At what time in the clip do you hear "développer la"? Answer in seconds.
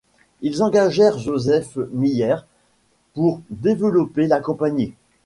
3.51-4.39